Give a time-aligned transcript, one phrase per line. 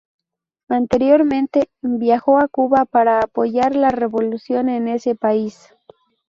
[0.69, 5.75] Anteriormente, viajó a Cuba para apoyar la revolución en ese país.